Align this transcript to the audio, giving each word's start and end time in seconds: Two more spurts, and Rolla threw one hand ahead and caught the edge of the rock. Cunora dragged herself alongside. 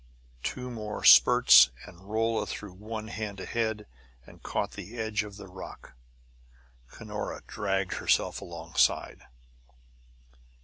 Two 0.41 0.71
more 0.71 1.03
spurts, 1.03 1.69
and 1.85 2.09
Rolla 2.09 2.47
threw 2.47 2.73
one 2.73 3.09
hand 3.09 3.39
ahead 3.39 3.85
and 4.25 4.41
caught 4.41 4.71
the 4.71 4.97
edge 4.97 5.21
of 5.23 5.35
the 5.37 5.45
rock. 5.47 5.93
Cunora 6.89 7.43
dragged 7.45 7.93
herself 7.93 8.41
alongside. 8.41 9.21